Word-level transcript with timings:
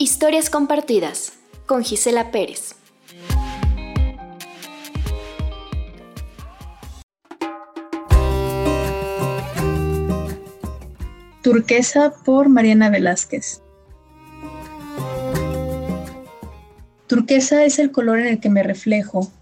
Historias 0.00 0.48
compartidas 0.48 1.32
con 1.66 1.82
Gisela 1.82 2.30
Pérez. 2.30 2.76
Turquesa 11.42 12.12
por 12.24 12.48
Mariana 12.48 12.90
Velázquez. 12.90 13.60
Turquesa 17.08 17.64
es 17.64 17.80
el 17.80 17.90
color 17.90 18.20
en 18.20 18.28
el 18.28 18.38
que 18.38 18.50
me 18.50 18.62
reflejo. 18.62 19.32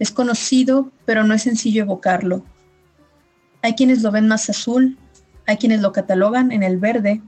Es 0.00 0.10
conocido, 0.10 0.90
pero 1.04 1.22
no 1.22 1.32
es 1.32 1.42
sencillo 1.42 1.84
evocarlo. 1.84 2.42
Hay 3.62 3.76
quienes 3.76 4.02
lo 4.02 4.10
ven 4.10 4.26
más 4.26 4.50
azul, 4.50 4.98
hay 5.46 5.58
quienes 5.58 5.80
lo 5.80 5.92
catalogan 5.92 6.50
en 6.50 6.64
el 6.64 6.76
verde, 6.78 7.22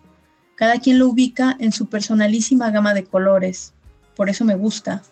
cada 0.59 0.81
quien 0.81 0.99
lo 0.99 1.07
ubica 1.07 1.57
en 1.61 1.71
su 1.71 1.87
personalísima 1.87 2.73
gama 2.73 2.93
de 2.93 3.05
colores, 3.05 3.75
por 4.17 4.29
eso 4.29 4.45
me 4.45 4.57
gusta. 4.57 5.05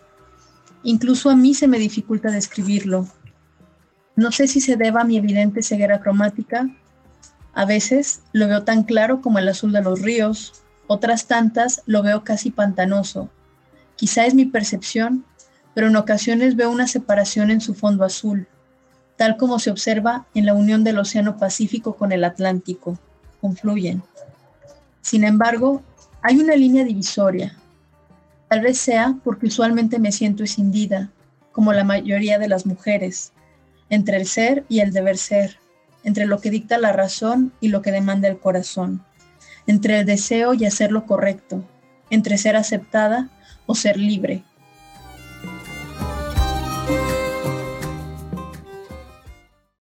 Incluso 0.83 1.29
a 1.29 1.37
mí 1.37 1.53
se 1.53 1.69
me 1.69 1.79
dificulta 1.79 2.29
describirlo. 2.31 3.07
No 4.17 4.33
sé 4.33 4.49
si 4.49 4.59
se 4.59 4.75
deba 4.75 5.01
a 5.01 5.05
mi 5.05 5.15
evidente 5.15 5.63
ceguera 5.63 6.01
cromática. 6.01 6.69
A 7.53 7.63
veces 7.63 8.23
lo 8.33 8.49
veo 8.49 8.63
tan 8.63 8.83
claro 8.83 9.21
como 9.21 9.39
el 9.39 9.47
azul 9.47 9.71
de 9.71 9.81
los 9.81 10.01
ríos, 10.01 10.63
otras 10.85 11.27
tantas 11.27 11.81
lo 11.85 12.03
veo 12.03 12.25
casi 12.25 12.51
pantanoso. 12.51 13.29
Quizá 13.95 14.25
es 14.25 14.33
mi 14.33 14.43
percepción, 14.43 15.23
pero 15.73 15.87
en 15.87 15.95
ocasiones 15.95 16.57
veo 16.57 16.69
una 16.69 16.87
separación 16.87 17.51
en 17.51 17.61
su 17.61 17.73
fondo 17.73 18.03
azul, 18.03 18.47
tal 19.15 19.37
como 19.37 19.59
se 19.59 19.71
observa 19.71 20.25
en 20.33 20.45
la 20.45 20.53
unión 20.53 20.83
del 20.83 20.99
Océano 20.99 21.37
Pacífico 21.37 21.95
con 21.95 22.11
el 22.11 22.25
Atlántico. 22.25 22.99
Confluyen. 23.39 24.03
Sin 25.07 25.23
embargo, 25.23 25.81
hay 26.21 26.37
una 26.37 26.53
línea 26.53 26.83
divisoria. 26.83 27.55
Tal 28.49 28.59
vez 28.59 28.77
sea 28.77 29.15
porque 29.23 29.45
usualmente 29.45 29.99
me 29.99 30.11
siento 30.11 30.43
escindida, 30.43 31.11
como 31.53 31.71
la 31.71 31.85
mayoría 31.85 32.37
de 32.39 32.49
las 32.49 32.65
mujeres, 32.65 33.31
entre 33.89 34.17
el 34.17 34.25
ser 34.27 34.65
y 34.67 34.81
el 34.81 34.91
deber 34.91 35.17
ser, 35.17 35.59
entre 36.03 36.25
lo 36.25 36.41
que 36.41 36.49
dicta 36.49 36.77
la 36.77 36.91
razón 36.91 37.53
y 37.61 37.69
lo 37.69 37.81
que 37.81 37.93
demanda 37.93 38.27
el 38.27 38.37
corazón, 38.37 39.01
entre 39.65 39.99
el 39.99 40.05
deseo 40.05 40.53
y 40.53 40.65
hacer 40.65 40.91
lo 40.91 41.05
correcto, 41.05 41.63
entre 42.09 42.37
ser 42.37 42.57
aceptada 42.57 43.29
o 43.65 43.75
ser 43.75 43.95
libre, 43.95 44.43